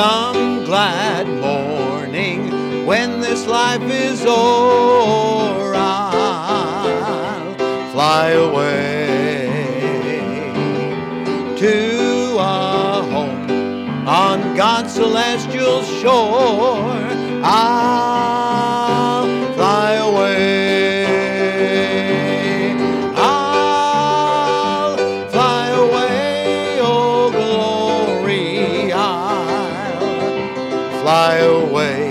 some 0.00 0.64
glad 0.64 1.28
morning 1.28 2.86
when 2.86 3.20
this 3.20 3.46
life 3.46 3.82
is 3.82 4.24
o'er. 4.24 5.74
I'll 5.76 7.54
fly 7.92 8.30
away 8.30 9.46
to 11.58 12.36
a 12.38 13.02
home 13.12 14.08
on 14.08 14.56
God's 14.56 14.94
celestial 14.94 15.82
shore. 15.82 16.96
I'll 17.44 18.09
fly 31.10 31.38
away 31.38 32.06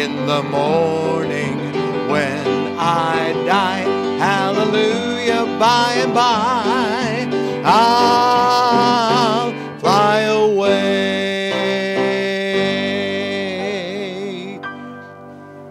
in 0.00 0.26
the 0.26 0.40
morning 0.44 1.58
when 2.08 2.46
I 2.78 3.32
die. 3.44 3.82
Hallelujah, 4.18 5.44
by 5.58 5.94
and 5.96 6.14
by. 6.14 7.26
I'll 7.64 9.50
fly 9.80 10.20
away. 10.20 11.50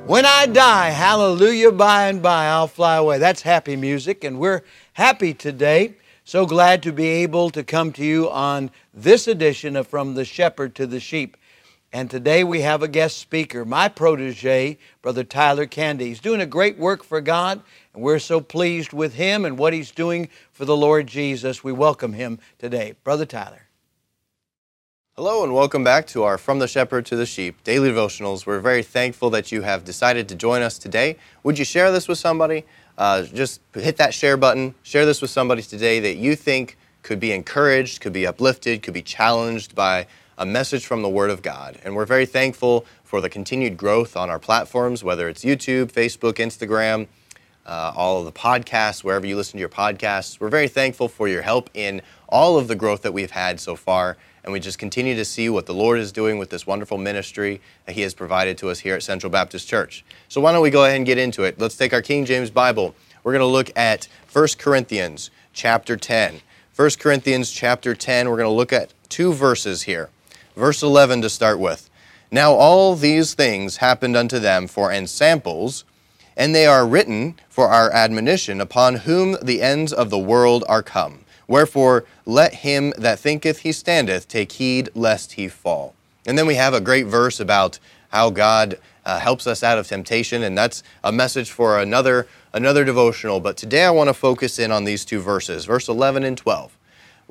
When 0.06 0.26
I 0.26 0.46
die, 0.48 0.90
hallelujah, 0.90 1.72
by 1.72 2.10
and 2.10 2.22
by, 2.22 2.48
I'll 2.48 2.68
fly 2.68 2.98
away. 2.98 3.18
That's 3.18 3.44
happy 3.44 3.78
music, 3.78 4.26
and 4.26 4.40
we're 4.40 4.62
happy 4.92 5.34
today. 5.34 5.96
So 6.26 6.46
glad 6.46 6.84
to 6.84 6.92
be 6.92 7.08
able 7.08 7.50
to 7.52 7.64
come 7.64 7.94
to 7.94 8.04
you 8.04 8.30
on 8.30 8.72
this 8.94 9.26
edition 9.30 9.78
of 9.78 9.88
From 9.88 10.16
the 10.16 10.26
Shepherd 10.26 10.76
to 10.76 10.86
the 10.86 11.00
Sheep. 11.00 11.38
And 11.96 12.10
today 12.10 12.44
we 12.44 12.62
have 12.62 12.82
a 12.82 12.88
guest 12.88 13.20
speaker, 13.20 13.64
my 13.66 13.88
protege, 13.88 14.80
Brother 15.04 15.24
Tyler 15.24 15.68
Candy. 15.68 16.06
He's 16.06 16.20
doing 16.20 16.42
a 16.42 16.46
great 16.48 16.80
work 16.80 17.04
for 17.04 17.22
God, 17.22 17.62
and 17.94 18.02
we're 18.02 18.18
so 18.18 18.42
pleased 18.42 18.94
with 18.94 19.14
him 19.14 19.46
and 19.46 19.60
what 19.60 19.74
he's 19.74 19.92
doing 19.92 20.30
for 20.52 20.66
the 20.66 20.76
Lord 20.76 21.06
Jesus. 21.06 21.64
We 21.64 21.72
welcome 21.72 22.14
him 22.14 22.40
today. 22.58 22.96
Brother 23.04 23.28
Tyler. 23.28 23.68
Hello 25.16 25.44
and 25.44 25.54
welcome 25.54 25.84
back 25.84 26.08
to 26.08 26.24
our 26.24 26.40
From 26.40 26.58
the 26.58 26.68
Shepherd 26.68 27.06
to 27.06 27.16
the 27.16 27.28
Sheep 27.28 27.64
daily 27.64 27.92
devotionals. 27.92 28.48
We're 28.48 28.60
very 28.60 28.82
thankful 28.82 29.30
that 29.30 29.52
you 29.52 29.62
have 29.62 29.84
decided 29.84 30.28
to 30.30 30.36
join 30.36 30.64
us 30.64 30.80
today. 30.80 31.18
Would 31.44 31.60
you 31.60 31.66
share 31.66 31.92
this 31.92 32.08
with 32.08 32.18
somebody? 32.18 32.66
Uh, 32.98 33.22
just 33.22 33.62
hit 33.76 33.98
that 33.98 34.16
share 34.16 34.36
button. 34.36 34.74
Share 34.82 35.06
this 35.06 35.22
with 35.22 35.30
somebody 35.30 35.62
today 35.62 36.00
that 36.00 36.16
you 36.16 36.36
think 36.36 36.76
could 37.04 37.20
be 37.20 37.32
encouraged, 37.32 38.02
could 38.02 38.14
be 38.14 38.26
uplifted, 38.26 38.82
could 38.82 38.96
be 38.96 39.04
challenged 39.04 39.76
by 39.76 40.08
a 40.38 40.46
message 40.46 40.86
from 40.86 41.02
the 41.02 41.10
Word 41.10 41.30
of 41.30 41.42
God. 41.42 41.80
And 41.84 41.96
we're 41.96 42.06
very 42.06 42.26
thankful 42.26 42.86
for 43.04 43.22
the 43.22 43.30
continued 43.30 43.78
growth 43.78 44.18
on 44.18 44.30
our 44.30 44.40
platforms, 44.40 45.04
whether 45.04 45.30
it's 45.30 45.44
YouTube, 45.44 45.92
Facebook, 45.92 46.34
Instagram, 46.34 47.08
uh, 47.66 47.94
all 47.96 48.20
of 48.20 48.26
the 48.26 48.32
podcasts, 48.32 49.04
wherever 49.04 49.26
you 49.26 49.36
listen 49.36 49.54
to 49.54 49.60
your 49.60 49.70
podcasts. 49.70 50.40
We're 50.40 50.50
very 50.50 50.68
thankful 50.68 51.08
for 51.08 51.28
your 51.28 51.42
help 51.42 51.70
in 51.74 52.02
all 52.28 52.58
of 52.58 52.68
the 52.68 52.76
growth 52.76 53.04
that 53.04 53.14
we've 53.14 53.32
had 53.32 53.60
so 53.60 53.76
far. 53.76 54.18
And 54.44 54.52
we 54.52 54.60
just 54.60 54.78
continue 54.78 55.16
to 55.16 55.24
see 55.24 55.50
what 55.50 55.68
the 55.68 55.74
Lord 55.74 56.00
is 56.00 56.12
doing 56.12 56.38
with 56.38 56.50
this 56.50 56.68
wonderful 56.68 56.98
ministry 56.98 57.62
that 57.86 57.94
He 57.94 58.02
has 58.02 58.14
provided 58.14 58.58
to 58.58 58.70
us 58.70 58.80
here 58.80 58.96
at 58.96 59.04
Central 59.04 59.30
Baptist 59.30 59.70
Church. 59.70 60.04
So, 60.28 60.42
why 60.42 60.52
don't 60.52 60.62
we 60.62 60.70
go 60.70 60.84
ahead 60.84 60.98
and 60.98 61.06
get 61.06 61.18
into 61.18 61.44
it? 61.44 61.60
Let's 61.60 61.78
take 61.78 61.94
our 61.94 62.02
King 62.02 62.26
James 62.26 62.50
Bible. 62.50 62.94
We're 63.24 63.32
going 63.32 63.40
to 63.40 63.46
look 63.46 63.72
at 63.78 64.10
1 64.34 64.48
Corinthians 64.58 65.32
chapter 65.54 65.96
10. 65.96 66.42
1 66.76 66.90
Corinthians 67.00 67.52
chapter 67.52 67.96
10, 67.96 68.30
we're 68.30 68.36
going 68.36 68.50
to 68.50 68.54
look 68.54 68.74
at 68.74 68.94
two 69.08 69.32
verses 69.32 69.84
here. 69.84 70.10
Verse 70.56 70.84
11 70.84 71.22
to 71.22 71.30
start 71.30 71.60
with. 71.60 71.90
Now, 72.32 72.54
all 72.54 72.96
these 72.96 73.34
things 73.34 73.78
happened 73.78 74.16
unto 74.18 74.40
them 74.40 74.68
for 74.68 74.92
ensamples, 74.92 75.84
and 76.36 76.54
they 76.54 76.66
are 76.66 76.88
written 76.88 77.36
for 77.48 77.68
our 77.68 77.92
admonition, 77.92 78.60
upon 78.60 78.96
whom 78.96 79.38
the 79.42 79.62
ends 79.62 79.94
of 79.94 80.10
the 80.10 80.18
world 80.18 80.64
are 80.68 80.82
come. 80.82 81.26
Wherefore, 81.48 82.06
let 82.26 82.56
him 82.56 82.94
that 82.98 83.20
thinketh 83.20 83.60
he 83.60 83.72
standeth 83.72 84.28
take 84.28 84.54
heed 84.54 84.90
lest 84.96 85.34
he 85.34 85.48
fall. 85.48 85.94
And 86.26 86.38
then 86.38 86.48
we 86.48 86.56
have 86.56 86.74
a 86.74 86.82
great 86.82 87.06
verse 87.06 87.40
about 87.40 87.80
how 88.10 88.30
God 88.30 88.80
uh, 89.06 89.20
helps 89.20 89.46
us 89.46 89.64
out 89.64 89.78
of 89.78 89.88
temptation, 89.88 90.44
and 90.44 90.58
that's 90.58 90.82
a 91.04 91.12
message 91.12 91.52
for 91.52 91.80
another 91.80 92.28
another 92.54 92.86
devotional. 92.86 93.40
But 93.40 93.58
today 93.58 93.84
I 93.84 93.92
want 93.92 94.08
to 94.10 94.14
focus 94.14 94.58
in 94.60 94.72
on 94.72 94.86
these 94.86 95.04
two 95.04 95.20
verses, 95.20 95.66
verse 95.66 95.88
11 95.88 96.24
and 96.24 96.38
12 96.38 96.78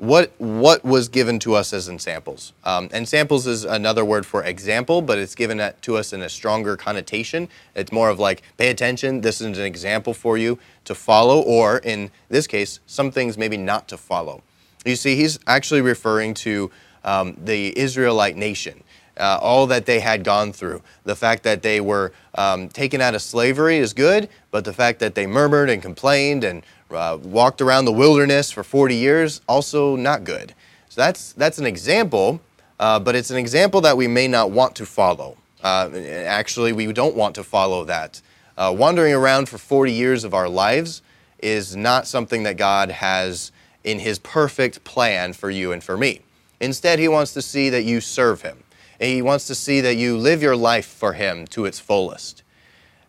what 0.03 0.33
what 0.37 0.83
was 0.83 1.07
given 1.07 1.39
to 1.39 1.55
us 1.55 1.71
as 1.71 1.87
in 1.87 1.97
samples. 1.97 2.51
Um, 2.65 2.89
samples 3.05 3.47
is 3.47 3.63
another 3.63 4.03
word 4.03 4.25
for 4.25 4.43
example, 4.43 5.01
but 5.01 5.17
it's 5.17 5.33
given 5.33 5.71
to 5.81 5.95
us 5.95 6.11
in 6.11 6.21
a 6.21 6.27
stronger 6.27 6.75
connotation. 6.75 7.47
It's 7.73 7.91
more 7.91 8.09
of 8.09 8.19
like, 8.19 8.43
pay 8.57 8.69
attention. 8.69 9.21
This 9.21 9.39
is 9.39 9.57
an 9.57 9.63
example 9.63 10.13
for 10.13 10.37
you 10.37 10.59
to 10.83 10.93
follow, 10.93 11.39
or 11.41 11.77
in 11.77 12.11
this 12.27 12.47
case, 12.47 12.81
some 12.85 13.11
things 13.11 13.37
maybe 13.37 13.55
not 13.55 13.87
to 13.87 13.97
follow. 13.97 14.43
You 14.85 14.97
see, 14.97 15.15
he's 15.15 15.39
actually 15.47 15.79
referring 15.79 16.33
to 16.35 16.69
um, 17.05 17.37
the 17.41 17.77
Israelite 17.79 18.35
nation. 18.35 18.83
Uh, 19.15 19.37
all 19.39 19.67
that 19.67 19.85
they 19.85 19.99
had 19.99 20.23
gone 20.23 20.51
through. 20.51 20.81
The 21.03 21.15
fact 21.15 21.43
that 21.43 21.61
they 21.61 21.79
were 21.79 22.13
um, 22.33 22.67
taken 22.67 22.99
out 22.99 23.13
of 23.13 23.21
slavery 23.21 23.77
is 23.77 23.93
good, 23.93 24.27
but 24.49 24.65
the 24.65 24.73
fact 24.73 24.97
that 25.01 25.13
they 25.13 25.27
murmured 25.27 25.69
and 25.69 25.83
complained 25.83 26.43
and 26.43 26.63
uh, 26.93 27.17
walked 27.21 27.61
around 27.61 27.85
the 27.85 27.91
wilderness 27.91 28.51
for 28.51 28.63
40 28.63 28.95
years, 28.95 29.41
also 29.47 29.95
not 29.95 30.23
good. 30.23 30.53
So 30.89 31.01
that's, 31.01 31.33
that's 31.33 31.57
an 31.57 31.65
example, 31.65 32.41
uh, 32.79 32.99
but 32.99 33.15
it's 33.15 33.31
an 33.31 33.37
example 33.37 33.81
that 33.81 33.97
we 33.97 34.07
may 34.07 34.27
not 34.27 34.51
want 34.51 34.75
to 34.75 34.85
follow. 34.85 35.37
Uh, 35.63 35.89
actually, 35.95 36.73
we 36.73 36.91
don't 36.91 37.15
want 37.15 37.35
to 37.35 37.43
follow 37.43 37.85
that. 37.85 38.21
Uh, 38.57 38.73
wandering 38.77 39.13
around 39.13 39.49
for 39.49 39.57
40 39.57 39.91
years 39.91 40.23
of 40.23 40.33
our 40.33 40.49
lives 40.49 41.01
is 41.39 41.75
not 41.75 42.05
something 42.07 42.43
that 42.43 42.57
God 42.57 42.91
has 42.91 43.51
in 43.83 43.99
His 43.99 44.19
perfect 44.19 44.83
plan 44.83 45.33
for 45.33 45.49
you 45.49 45.71
and 45.71 45.83
for 45.83 45.97
me. 45.97 46.21
Instead, 46.59 46.99
He 46.99 47.07
wants 47.07 47.33
to 47.33 47.41
see 47.41 47.69
that 47.69 47.83
you 47.83 47.99
serve 48.01 48.41
Him. 48.41 48.63
He 48.99 49.21
wants 49.21 49.47
to 49.47 49.55
see 49.55 49.81
that 49.81 49.95
you 49.95 50.17
live 50.17 50.41
your 50.41 50.55
life 50.55 50.85
for 50.85 51.13
Him 51.13 51.47
to 51.47 51.65
its 51.65 51.79
fullest. 51.79 52.43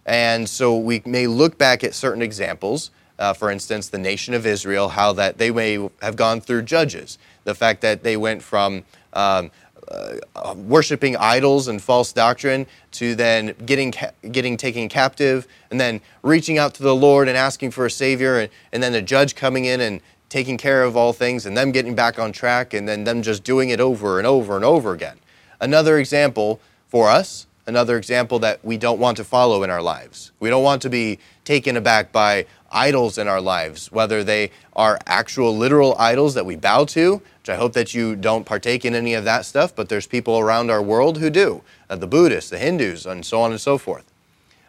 And 0.06 0.48
so 0.48 0.76
we 0.76 1.02
may 1.04 1.26
look 1.26 1.58
back 1.58 1.84
at 1.84 1.94
certain 1.94 2.22
examples 2.22 2.90
uh, 3.18 3.32
for 3.32 3.50
instance, 3.50 3.88
the 3.88 3.98
nation 3.98 4.34
of 4.34 4.46
Israel, 4.46 4.88
how 4.90 5.12
that 5.12 5.38
they 5.38 5.50
may 5.50 5.88
have 6.02 6.16
gone 6.16 6.40
through 6.40 6.62
judges. 6.62 7.18
The 7.44 7.54
fact 7.54 7.80
that 7.82 8.02
they 8.02 8.16
went 8.16 8.42
from 8.42 8.84
um, 9.12 9.50
uh, 9.88 10.54
worshiping 10.56 11.16
idols 11.16 11.68
and 11.68 11.82
false 11.82 12.12
doctrine 12.12 12.66
to 12.92 13.14
then 13.14 13.54
getting 13.66 13.92
ca- 13.92 14.12
getting 14.32 14.56
taken 14.56 14.88
captive 14.88 15.46
and 15.70 15.80
then 15.80 16.00
reaching 16.22 16.58
out 16.58 16.74
to 16.74 16.82
the 16.82 16.94
Lord 16.94 17.28
and 17.28 17.36
asking 17.36 17.70
for 17.70 17.86
a 17.86 17.90
savior 17.90 18.38
and, 18.38 18.50
and 18.72 18.82
then 18.82 18.92
the 18.92 19.02
judge 19.02 19.34
coming 19.34 19.66
in 19.66 19.80
and 19.80 20.00
taking 20.28 20.56
care 20.56 20.82
of 20.82 20.96
all 20.96 21.12
things 21.12 21.46
and 21.46 21.56
them 21.56 21.70
getting 21.70 21.94
back 21.94 22.18
on 22.18 22.32
track 22.32 22.74
and 22.74 22.88
then 22.88 23.04
them 23.04 23.22
just 23.22 23.44
doing 23.44 23.68
it 23.68 23.78
over 23.78 24.18
and 24.18 24.26
over 24.26 24.56
and 24.56 24.64
over 24.64 24.92
again. 24.92 25.18
Another 25.60 25.98
example 25.98 26.60
for 26.88 27.08
us, 27.08 27.46
another 27.66 27.96
example 27.96 28.38
that 28.40 28.64
we 28.64 28.76
don't 28.76 28.98
want 28.98 29.16
to 29.16 29.24
follow 29.24 29.62
in 29.62 29.70
our 29.70 29.82
lives. 29.82 30.32
We 30.40 30.50
don't 30.50 30.62
want 30.62 30.82
to 30.82 30.90
be 30.90 31.18
taken 31.44 31.76
aback 31.76 32.12
by 32.12 32.46
idols 32.70 33.18
in 33.18 33.28
our 33.28 33.40
lives, 33.40 33.90
whether 33.92 34.24
they 34.24 34.50
are 34.74 34.98
actual 35.06 35.56
literal 35.56 35.94
idols 35.98 36.34
that 36.34 36.44
we 36.44 36.56
bow 36.56 36.84
to, 36.86 37.22
which 37.40 37.48
I 37.48 37.56
hope 37.56 37.72
that 37.74 37.94
you 37.94 38.16
don't 38.16 38.44
partake 38.44 38.84
in 38.84 38.94
any 38.94 39.14
of 39.14 39.24
that 39.24 39.46
stuff, 39.46 39.74
but 39.74 39.88
there's 39.88 40.06
people 40.06 40.38
around 40.38 40.70
our 40.70 40.82
world 40.82 41.18
who 41.18 41.30
do, 41.30 41.62
uh, 41.88 41.96
the 41.96 42.06
Buddhists, 42.06 42.50
the 42.50 42.58
Hindus, 42.58 43.06
and 43.06 43.24
so 43.24 43.40
on 43.40 43.52
and 43.52 43.60
so 43.60 43.78
forth. 43.78 44.04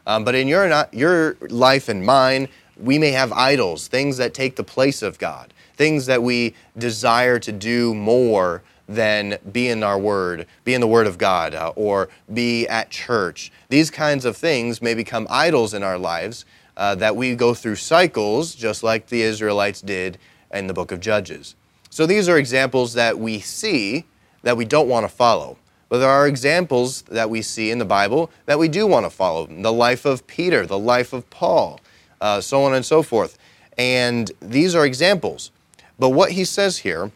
Um, 0.08 0.24
but 0.24 0.36
in 0.36 0.48
your, 0.48 0.68
not, 0.70 0.94
your 0.94 1.36
life 1.42 1.90
and 1.90 2.06
mine, 2.06 2.48
we 2.78 3.00
may 3.00 3.12
have 3.12 3.32
idols, 3.34 3.88
things 3.88 4.18
that 4.18 4.34
take 4.34 4.56
the 4.56 4.64
place 4.64 5.02
of 5.02 5.18
God, 5.18 5.54
things 5.76 6.06
that 6.06 6.22
we 6.22 6.54
desire 6.78 7.40
to 7.40 7.52
do 7.52 7.96
more 7.96 8.62
than 8.88 9.38
be 9.52 9.70
in 9.70 9.84
our 9.84 9.98
word, 9.98 10.48
be 10.64 10.74
in 10.74 10.82
the 10.82 10.88
word 10.88 11.08
of 11.08 11.18
God, 11.18 11.56
uh, 11.56 11.74
or 11.76 12.10
be 12.34 12.68
at 12.68 12.90
church. 12.90 13.52
These 13.70 13.90
kinds 13.90 14.26
of 14.26 14.38
things 14.38 14.82
may 14.82 14.94
become 14.94 15.28
idols 15.30 15.74
in 15.74 15.84
our 15.84 15.98
lives 15.98 16.46
uh, 16.78 16.96
that 16.96 17.16
we 17.16 17.36
go 17.36 17.54
through 17.54 17.76
cycles, 17.76 18.54
just 18.56 18.84
like 18.84 19.08
the 19.08 19.22
Israelites 19.22 19.82
did 19.82 20.18
in 20.54 20.68
the 20.68 20.74
book 20.74 20.92
of 20.92 21.00
Judges. 21.00 21.56
So 21.90 22.06
these 22.06 22.28
are 22.28 22.38
examples 22.38 22.94
that 22.94 23.18
we 23.18 23.40
see 23.40 24.06
that 24.44 24.58
we 24.58 24.66
don't 24.66 24.90
want 24.90 25.06
to 25.06 25.14
follow. 25.14 25.58
But 25.88 26.00
there 26.00 26.10
are 26.10 26.28
examples 26.28 27.04
that 27.04 27.30
we 27.30 27.42
see 27.42 27.72
in 27.72 27.78
the 27.78 27.86
Bible 27.86 28.32
that 28.46 28.60
we 28.60 28.68
do 28.68 28.88
want 28.88 29.06
to 29.06 29.10
follow. 29.10 29.48
The 29.48 29.72
life 29.72 30.06
of 30.06 30.26
Peter, 30.28 30.66
the 30.66 30.80
life 30.80 31.14
of 31.14 31.30
Paul, 31.30 31.80
uh, 32.20 32.42
so 32.42 32.64
on 32.64 32.74
and 32.74 32.86
so 32.86 33.02
forth. 33.04 33.38
And 33.78 34.32
these 34.42 34.76
are 34.76 34.86
examples. 34.86 35.52
But 35.98 36.10
what 36.10 36.32
he 36.32 36.44
says 36.44 36.80
here, 36.80 37.12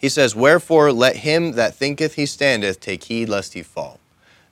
he 0.00 0.08
says, 0.08 0.34
Wherefore 0.34 0.92
let 0.92 1.16
him 1.16 1.52
that 1.52 1.74
thinketh 1.74 2.14
he 2.14 2.24
standeth 2.24 2.80
take 2.80 3.04
heed 3.04 3.28
lest 3.28 3.52
he 3.52 3.62
fall. 3.62 4.00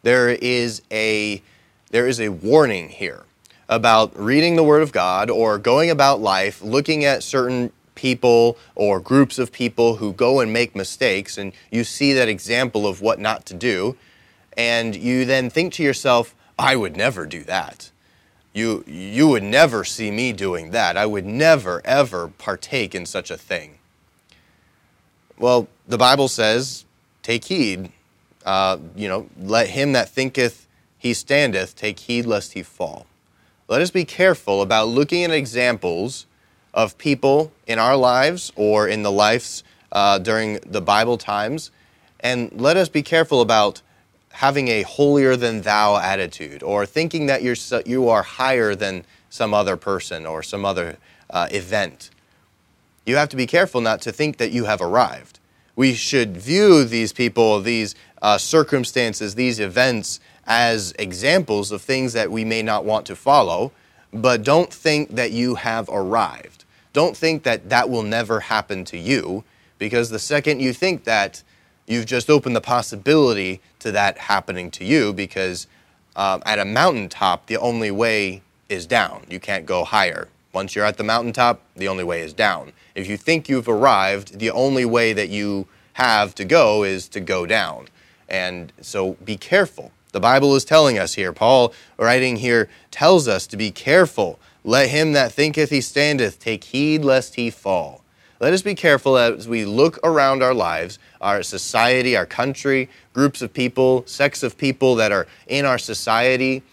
There 0.02 0.28
is 0.28 0.82
a, 0.90 1.42
there 1.90 2.06
is 2.06 2.20
a 2.20 2.28
warning 2.28 2.90
here 2.90 3.24
about 3.66 4.14
reading 4.14 4.56
the 4.56 4.62
Word 4.62 4.82
of 4.82 4.92
God 4.92 5.30
or 5.30 5.56
going 5.56 5.88
about 5.88 6.20
life 6.20 6.60
looking 6.60 7.04
at 7.04 7.22
certain 7.22 7.72
people 7.94 8.58
or 8.74 9.00
groups 9.00 9.38
of 9.38 9.50
people 9.50 9.96
who 9.96 10.12
go 10.12 10.40
and 10.40 10.52
make 10.52 10.76
mistakes, 10.76 11.38
and 11.38 11.52
you 11.70 11.82
see 11.82 12.12
that 12.12 12.28
example 12.28 12.86
of 12.86 13.00
what 13.00 13.18
not 13.18 13.46
to 13.46 13.54
do, 13.54 13.96
and 14.56 14.94
you 14.94 15.24
then 15.24 15.48
think 15.48 15.72
to 15.72 15.82
yourself, 15.82 16.34
I 16.58 16.76
would 16.76 16.96
never 16.96 17.24
do 17.24 17.42
that. 17.44 17.90
You, 18.52 18.84
you 18.86 19.28
would 19.28 19.42
never 19.42 19.82
see 19.82 20.10
me 20.10 20.32
doing 20.32 20.72
that. 20.72 20.96
I 20.96 21.06
would 21.06 21.26
never, 21.26 21.80
ever 21.84 22.28
partake 22.28 22.94
in 22.94 23.06
such 23.06 23.30
a 23.30 23.38
thing. 23.38 23.77
Well, 25.38 25.68
the 25.86 25.98
Bible 25.98 26.28
says, 26.28 26.84
take 27.22 27.44
heed. 27.44 27.92
Uh, 28.44 28.78
you 28.96 29.08
know, 29.08 29.28
let 29.40 29.68
him 29.68 29.92
that 29.92 30.08
thinketh 30.08 30.66
he 30.98 31.14
standeth 31.14 31.76
take 31.76 32.00
heed 32.00 32.26
lest 32.26 32.54
he 32.54 32.62
fall. 32.62 33.06
Let 33.68 33.80
us 33.80 33.90
be 33.90 34.04
careful 34.04 34.62
about 34.62 34.88
looking 34.88 35.24
at 35.24 35.30
examples 35.30 36.26
of 36.74 36.98
people 36.98 37.52
in 37.66 37.78
our 37.78 37.96
lives 37.96 38.52
or 38.56 38.88
in 38.88 39.02
the 39.02 39.12
lives 39.12 39.62
uh, 39.92 40.18
during 40.18 40.58
the 40.66 40.80
Bible 40.80 41.18
times, 41.18 41.70
and 42.20 42.50
let 42.52 42.76
us 42.76 42.88
be 42.88 43.02
careful 43.02 43.40
about 43.40 43.82
having 44.32 44.68
a 44.68 44.82
holier 44.82 45.36
than 45.36 45.62
thou 45.62 45.96
attitude 45.96 46.62
or 46.62 46.84
thinking 46.84 47.26
that 47.26 47.42
you're, 47.42 47.56
you 47.86 48.08
are 48.08 48.22
higher 48.22 48.74
than 48.74 49.04
some 49.30 49.54
other 49.54 49.76
person 49.76 50.26
or 50.26 50.42
some 50.42 50.64
other 50.64 50.96
uh, 51.30 51.48
event. 51.50 52.10
You 53.08 53.16
have 53.16 53.30
to 53.30 53.36
be 53.36 53.46
careful 53.46 53.80
not 53.80 54.02
to 54.02 54.12
think 54.12 54.36
that 54.36 54.52
you 54.52 54.66
have 54.66 54.82
arrived. 54.82 55.40
We 55.76 55.94
should 55.94 56.36
view 56.36 56.84
these 56.84 57.10
people, 57.10 57.58
these 57.62 57.94
uh, 58.20 58.36
circumstances, 58.36 59.34
these 59.34 59.60
events 59.60 60.20
as 60.46 60.92
examples 60.98 61.72
of 61.72 61.80
things 61.80 62.12
that 62.12 62.30
we 62.30 62.44
may 62.44 62.62
not 62.62 62.84
want 62.84 63.06
to 63.06 63.16
follow, 63.16 63.72
but 64.12 64.42
don't 64.42 64.70
think 64.70 65.14
that 65.14 65.32
you 65.32 65.54
have 65.54 65.88
arrived. 65.88 66.66
Don't 66.92 67.16
think 67.16 67.44
that 67.44 67.70
that 67.70 67.88
will 67.88 68.02
never 68.02 68.40
happen 68.40 68.84
to 68.84 68.98
you, 68.98 69.42
because 69.78 70.10
the 70.10 70.18
second 70.18 70.60
you 70.60 70.74
think 70.74 71.04
that, 71.04 71.42
you've 71.86 72.04
just 72.04 72.28
opened 72.28 72.56
the 72.56 72.60
possibility 72.60 73.62
to 73.78 73.90
that 73.90 74.18
happening 74.18 74.70
to 74.72 74.84
you 74.84 75.14
because 75.14 75.66
um, 76.14 76.42
at 76.44 76.58
a 76.58 76.64
mountaintop, 76.66 77.46
the 77.46 77.56
only 77.56 77.90
way 77.90 78.42
is 78.68 78.84
down. 78.86 79.24
You 79.30 79.40
can't 79.40 79.64
go 79.64 79.84
higher. 79.84 80.28
Once 80.58 80.74
you're 80.74 80.84
at 80.84 80.96
the 80.96 81.04
mountaintop, 81.04 81.62
the 81.76 81.86
only 81.86 82.02
way 82.02 82.20
is 82.20 82.32
down. 82.32 82.72
If 82.96 83.08
you 83.08 83.16
think 83.16 83.48
you've 83.48 83.68
arrived, 83.68 84.40
the 84.40 84.50
only 84.50 84.84
way 84.84 85.12
that 85.12 85.28
you 85.28 85.68
have 85.92 86.34
to 86.34 86.44
go 86.44 86.82
is 86.82 87.06
to 87.10 87.20
go 87.20 87.46
down. 87.46 87.86
And 88.28 88.72
so 88.80 89.12
be 89.24 89.36
careful. 89.36 89.92
The 90.10 90.18
Bible 90.18 90.56
is 90.56 90.64
telling 90.64 90.98
us 90.98 91.14
here, 91.14 91.32
Paul 91.32 91.72
writing 91.96 92.38
here 92.38 92.68
tells 92.90 93.28
us 93.28 93.46
to 93.46 93.56
be 93.56 93.70
careful. 93.70 94.40
Let 94.64 94.88
him 94.88 95.12
that 95.12 95.30
thinketh 95.30 95.70
he 95.70 95.80
standeth 95.80 96.40
take 96.40 96.64
heed 96.64 97.04
lest 97.04 97.36
he 97.36 97.50
fall. 97.50 98.02
Let 98.40 98.52
us 98.52 98.62
be 98.62 98.74
careful 98.74 99.16
as 99.16 99.46
we 99.46 99.64
look 99.64 100.00
around 100.02 100.42
our 100.42 100.54
lives, 100.54 100.98
our 101.20 101.44
society, 101.44 102.16
our 102.16 102.26
country, 102.26 102.90
groups 103.12 103.42
of 103.42 103.54
people, 103.54 104.02
sects 104.06 104.42
of 104.42 104.58
people 104.58 104.96
that 104.96 105.12
are 105.12 105.28
in 105.46 105.64
our 105.64 105.78
society. 105.78 106.64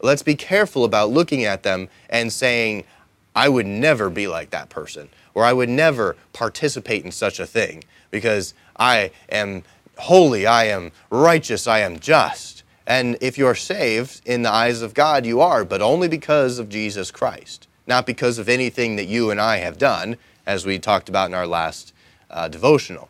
Let's 0.00 0.22
be 0.22 0.34
careful 0.34 0.84
about 0.84 1.10
looking 1.10 1.44
at 1.44 1.62
them 1.62 1.90
and 2.08 2.32
saying, 2.32 2.84
I 3.34 3.48
would 3.48 3.66
never 3.66 4.10
be 4.10 4.26
like 4.26 4.50
that 4.50 4.68
person, 4.68 5.08
or 5.34 5.44
I 5.44 5.52
would 5.52 5.68
never 5.68 6.16
participate 6.32 7.04
in 7.04 7.12
such 7.12 7.40
a 7.40 7.46
thing 7.46 7.84
because 8.10 8.54
I 8.76 9.10
am 9.28 9.64
holy, 9.98 10.46
I 10.46 10.64
am 10.66 10.92
righteous, 11.10 11.66
I 11.66 11.80
am 11.80 11.98
just. 11.98 12.62
And 12.86 13.16
if 13.20 13.38
you're 13.38 13.54
saved 13.54 14.20
in 14.24 14.42
the 14.42 14.52
eyes 14.52 14.82
of 14.82 14.94
God, 14.94 15.24
you 15.24 15.40
are, 15.40 15.64
but 15.64 15.80
only 15.80 16.08
because 16.08 16.58
of 16.58 16.68
Jesus 16.68 17.10
Christ, 17.10 17.66
not 17.86 18.06
because 18.06 18.38
of 18.38 18.48
anything 18.48 18.96
that 18.96 19.06
you 19.06 19.30
and 19.30 19.40
I 19.40 19.56
have 19.58 19.78
done 19.78 20.16
as 20.46 20.66
we 20.66 20.78
talked 20.78 21.08
about 21.08 21.28
in 21.28 21.34
our 21.34 21.46
last 21.46 21.92
uh, 22.30 22.48
devotional. 22.48 23.08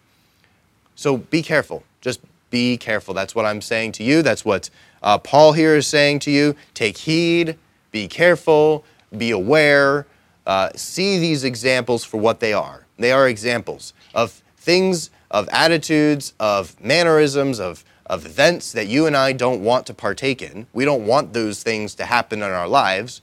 So 0.94 1.17
be 1.17 1.43
careful. 1.43 1.82
Just 2.00 2.21
be 2.50 2.76
careful. 2.76 3.15
That's 3.15 3.35
what 3.35 3.44
I'm 3.44 3.61
saying 3.61 3.93
to 3.93 4.05
you. 4.05 4.23
That's 4.23 4.44
what 4.44 4.71
uh, 5.03 5.19
Paul 5.19 5.53
here 5.53 5.75
is 5.76 5.87
saying 5.87 6.21
to 6.21 6.31
you. 6.31 6.55
Take 6.73 6.99
heed, 6.99 7.59
be 7.91 8.06
careful, 8.06 8.85
be 9.17 9.32
aware. 9.32 10.06
Uh, 10.46 10.70
see 10.76 11.19
these 11.19 11.44
examples 11.44 12.05
for 12.05 12.19
what 12.19 12.41
they 12.41 12.52
are. 12.52 12.87
They 12.99 13.12
are 13.12 13.29
examples 13.29 13.93
of 14.14 14.43
things, 14.56 15.11
of 15.31 15.49
attitudes, 15.50 16.35
of 16.38 16.79
mannerisms, 16.81 17.58
of, 17.58 17.85
of 18.06 18.26
events 18.26 18.73
that 18.73 18.87
you 18.87 19.06
and 19.06 19.17
I 19.17 19.32
don't 19.32 19.62
want 19.62 19.87
to 19.87 19.94
partake 19.94 20.43
in. 20.43 20.67
We 20.73 20.85
don't 20.85 21.06
want 21.06 21.32
those 21.32 21.62
things 21.62 21.94
to 21.96 22.05
happen 22.05 22.43
in 22.43 22.50
our 22.50 22.69
lives. 22.69 23.23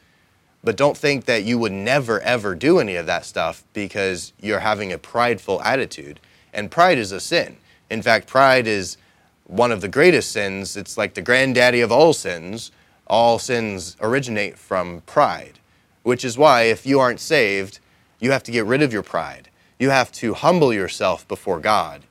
But 0.64 0.78
don't 0.78 0.98
think 0.98 1.26
that 1.26 1.44
you 1.44 1.58
would 1.58 1.72
never, 1.72 2.20
ever 2.22 2.54
do 2.54 2.80
any 2.80 2.96
of 2.96 3.08
that 3.08 3.26
stuff 3.26 3.64
because 3.74 4.34
you're 4.40 4.60
having 4.60 4.92
a 4.92 4.98
prideful 4.98 5.62
attitude. 5.64 6.20
And 6.54 6.70
pride 6.70 6.98
is 6.98 7.12
a 7.12 7.20
sin. 7.20 7.58
In 7.90 8.02
fact, 8.02 8.28
pride 8.28 8.68
is 8.68 8.98
one 9.46 9.72
of 9.72 9.82
the 9.82 9.88
greatest 9.88 10.32
sins. 10.32 10.78
It's 10.78 10.98
like 10.98 11.16
the 11.16 11.22
granddaddy 11.22 11.82
of 11.82 11.92
all 11.92 12.14
sins. 12.14 12.72
All 13.08 13.40
sins 13.40 13.98
originate 14.00 14.58
from 14.58 15.02
pride, 15.02 15.60
which 16.04 16.26
is 16.26 16.38
why 16.38 16.64
if 16.64 16.86
you 16.86 17.00
aren't 17.00 17.20
saved, 17.20 17.80
you 18.20 18.32
have 18.32 18.44
to 18.44 18.52
get 18.52 18.66
rid 18.66 18.82
of 18.82 18.94
your 18.94 19.04
pride. 19.04 19.50
You 19.80 19.90
have 19.90 20.12
to 20.14 20.34
humble 20.34 20.74
yourself 20.74 21.28
before 21.28 21.60
God 21.60 22.04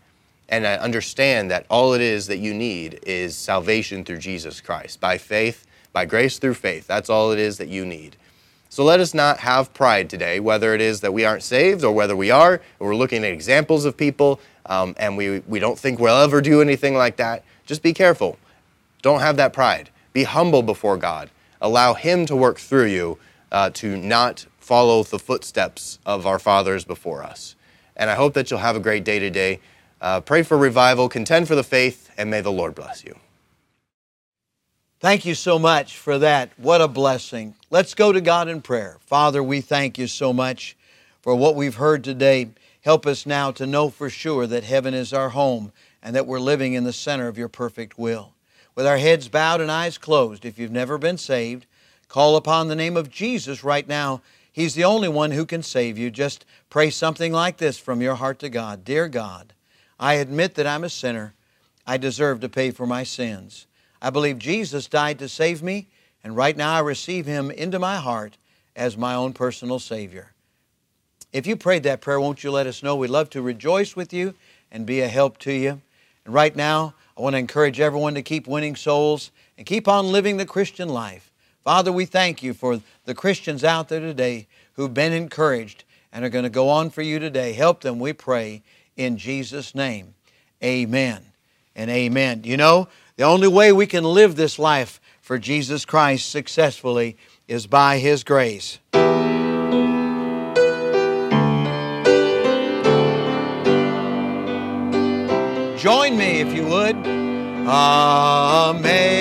and 0.48 0.66
understand 0.66 1.50
that 1.50 1.64
all 1.70 1.94
it 1.94 2.00
is 2.00 2.26
that 2.26 2.38
you 2.38 2.52
need 2.52 2.98
is 3.06 3.36
salvation 3.36 4.04
through 4.04 4.18
Jesus 4.18 4.60
Christ 4.60 5.00
by 5.00 5.16
faith, 5.16 5.66
by 5.92 6.04
grace 6.04 6.38
through 6.38 6.54
faith. 6.54 6.86
That's 6.88 7.08
all 7.08 7.30
it 7.30 7.38
is 7.38 7.58
that 7.58 7.68
you 7.68 7.86
need. 7.86 8.16
So 8.68 8.84
let 8.84 9.00
us 9.00 9.14
not 9.14 9.38
have 9.38 9.72
pride 9.72 10.10
today, 10.10 10.40
whether 10.40 10.74
it 10.74 10.80
is 10.80 11.00
that 11.00 11.12
we 11.12 11.24
aren't 11.24 11.42
saved 11.42 11.84
or 11.84 11.92
whether 11.92 12.16
we 12.16 12.30
are, 12.30 12.60
we're 12.78 12.96
looking 12.96 13.24
at 13.24 13.32
examples 13.32 13.84
of 13.84 13.96
people 13.96 14.40
um, 14.66 14.94
and 14.98 15.16
we, 15.16 15.40
we 15.40 15.58
don't 15.58 15.78
think 15.78 15.98
we'll 15.98 16.16
ever 16.16 16.40
do 16.40 16.60
anything 16.60 16.94
like 16.94 17.16
that. 17.16 17.44
Just 17.66 17.82
be 17.82 17.92
careful. 17.92 18.38
Don't 19.02 19.20
have 19.20 19.36
that 19.36 19.52
pride. 19.52 19.90
Be 20.12 20.24
humble 20.24 20.62
before 20.62 20.96
God. 20.96 21.30
Allow 21.60 21.94
Him 21.94 22.26
to 22.26 22.36
work 22.36 22.58
through 22.58 22.86
you 22.86 23.18
uh, 23.52 23.70
to 23.70 23.96
not 23.96 24.46
follow 24.58 25.02
the 25.02 25.18
footsteps 25.18 25.98
of 26.06 26.26
our 26.26 26.38
fathers 26.38 26.84
before 26.84 27.22
us. 27.22 27.56
And 27.96 28.08
I 28.08 28.14
hope 28.14 28.34
that 28.34 28.50
you'll 28.50 28.60
have 28.60 28.76
a 28.76 28.80
great 28.80 29.04
day 29.04 29.18
today. 29.18 29.60
Uh, 30.00 30.20
pray 30.20 30.42
for 30.42 30.56
revival, 30.56 31.08
contend 31.08 31.48
for 31.48 31.54
the 31.54 31.64
faith, 31.64 32.10
and 32.16 32.30
may 32.30 32.40
the 32.40 32.52
Lord 32.52 32.74
bless 32.74 33.04
you. 33.04 33.16
Thank 35.00 35.24
you 35.24 35.34
so 35.34 35.58
much 35.58 35.96
for 35.96 36.18
that. 36.18 36.50
What 36.58 36.80
a 36.80 36.88
blessing. 36.88 37.54
Let's 37.70 37.94
go 37.94 38.12
to 38.12 38.20
God 38.20 38.48
in 38.48 38.60
prayer. 38.60 38.98
Father, 39.00 39.42
we 39.42 39.60
thank 39.60 39.96
you 39.98 40.06
so 40.06 40.32
much 40.32 40.76
for 41.22 41.34
what 41.34 41.56
we've 41.56 41.76
heard 41.76 42.04
today. 42.04 42.50
Help 42.82 43.06
us 43.06 43.26
now 43.26 43.50
to 43.52 43.66
know 43.66 43.90
for 43.90 44.10
sure 44.10 44.46
that 44.46 44.64
heaven 44.64 44.94
is 44.94 45.12
our 45.12 45.30
home 45.30 45.72
and 46.02 46.14
that 46.14 46.26
we're 46.26 46.40
living 46.40 46.74
in 46.74 46.84
the 46.84 46.92
center 46.92 47.28
of 47.28 47.38
your 47.38 47.48
perfect 47.48 47.98
will. 47.98 48.34
With 48.74 48.86
our 48.86 48.98
heads 48.98 49.28
bowed 49.28 49.60
and 49.60 49.70
eyes 49.70 49.98
closed, 49.98 50.44
if 50.44 50.58
you've 50.58 50.70
never 50.70 50.96
been 50.96 51.18
saved, 51.18 51.66
call 52.10 52.34
upon 52.34 52.66
the 52.66 52.76
name 52.76 52.96
of 52.96 53.08
Jesus 53.08 53.64
right 53.64 53.86
now. 53.86 54.20
He's 54.52 54.74
the 54.74 54.84
only 54.84 55.08
one 55.08 55.30
who 55.30 55.46
can 55.46 55.62
save 55.62 55.96
you. 55.96 56.10
Just 56.10 56.44
pray 56.68 56.90
something 56.90 57.32
like 57.32 57.56
this 57.56 57.78
from 57.78 58.02
your 58.02 58.16
heart 58.16 58.40
to 58.40 58.50
God 58.50 58.84
Dear 58.84 59.08
God, 59.08 59.54
I 59.98 60.14
admit 60.14 60.56
that 60.56 60.66
I'm 60.66 60.84
a 60.84 60.90
sinner. 60.90 61.34
I 61.86 61.96
deserve 61.96 62.40
to 62.40 62.48
pay 62.48 62.72
for 62.72 62.86
my 62.86 63.04
sins. 63.04 63.66
I 64.02 64.10
believe 64.10 64.38
Jesus 64.38 64.88
died 64.88 65.20
to 65.20 65.28
save 65.28 65.62
me, 65.62 65.86
and 66.24 66.36
right 66.36 66.56
now 66.56 66.74
I 66.74 66.80
receive 66.80 67.26
Him 67.26 67.50
into 67.50 67.78
my 67.78 67.96
heart 67.96 68.36
as 68.74 68.96
my 68.96 69.14
own 69.14 69.32
personal 69.32 69.78
Savior. 69.78 70.32
If 71.32 71.46
you 71.46 71.56
prayed 71.56 71.84
that 71.84 72.00
prayer, 72.00 72.20
won't 72.20 72.42
you 72.42 72.50
let 72.50 72.66
us 72.66 72.82
know? 72.82 72.96
We'd 72.96 73.10
love 73.10 73.30
to 73.30 73.42
rejoice 73.42 73.94
with 73.94 74.12
you 74.12 74.34
and 74.72 74.84
be 74.84 75.00
a 75.00 75.08
help 75.08 75.38
to 75.38 75.52
you. 75.52 75.80
And 76.24 76.34
right 76.34 76.56
now, 76.56 76.94
I 77.16 77.20
want 77.20 77.34
to 77.34 77.38
encourage 77.38 77.78
everyone 77.78 78.14
to 78.14 78.22
keep 78.22 78.48
winning 78.48 78.74
souls 78.74 79.30
and 79.56 79.64
keep 79.64 79.86
on 79.86 80.10
living 80.10 80.38
the 80.38 80.46
Christian 80.46 80.88
life. 80.88 81.29
Father, 81.64 81.92
we 81.92 82.06
thank 82.06 82.42
you 82.42 82.54
for 82.54 82.80
the 83.04 83.14
Christians 83.14 83.62
out 83.64 83.88
there 83.88 84.00
today 84.00 84.46
who've 84.74 84.94
been 84.94 85.12
encouraged 85.12 85.84
and 86.10 86.24
are 86.24 86.30
going 86.30 86.44
to 86.44 86.50
go 86.50 86.70
on 86.70 86.88
for 86.88 87.02
you 87.02 87.18
today. 87.18 87.52
Help 87.52 87.82
them, 87.82 87.98
we 87.98 88.14
pray, 88.14 88.62
in 88.96 89.18
Jesus' 89.18 89.74
name. 89.74 90.14
Amen 90.64 91.22
and 91.76 91.90
amen. 91.90 92.42
You 92.44 92.56
know, 92.56 92.88
the 93.16 93.24
only 93.24 93.48
way 93.48 93.72
we 93.72 93.86
can 93.86 94.04
live 94.04 94.36
this 94.36 94.58
life 94.58 95.00
for 95.20 95.38
Jesus 95.38 95.84
Christ 95.84 96.30
successfully 96.30 97.18
is 97.46 97.66
by 97.66 97.98
His 97.98 98.24
grace. 98.24 98.78
Join 105.78 106.16
me 106.16 106.40
if 106.40 106.54
you 106.54 106.66
would. 106.66 106.96
Amazing 108.76 109.20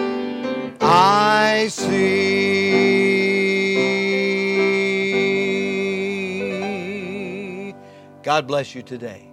I 0.93 1.69
see. 1.69 2.11
God 8.23 8.45
bless 8.45 8.75
you 8.75 8.81
today. 8.81 9.31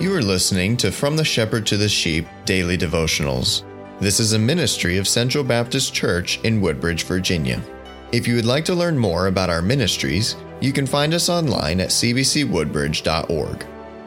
You 0.00 0.14
are 0.14 0.22
listening 0.22 0.78
to 0.78 0.90
From 0.90 1.18
the 1.18 1.24
Shepherd 1.24 1.66
to 1.66 1.76
the 1.76 1.90
Sheep 1.90 2.26
Daily 2.46 2.78
Devotionals. 2.78 3.64
This 4.00 4.20
is 4.20 4.32
a 4.32 4.38
ministry 4.38 4.96
of 4.96 5.06
Central 5.06 5.44
Baptist 5.44 5.92
Church 5.92 6.40
in 6.44 6.62
Woodbridge, 6.62 7.02
Virginia. 7.04 7.62
If 8.10 8.26
you 8.26 8.36
would 8.36 8.46
like 8.46 8.64
to 8.64 8.74
learn 8.74 8.96
more 8.96 9.26
about 9.26 9.50
our 9.50 9.60
ministries, 9.60 10.36
you 10.62 10.72
can 10.72 10.86
find 10.86 11.12
us 11.12 11.28
online 11.28 11.78
at 11.78 11.90
cbcwoodbridge.org. 11.90 13.66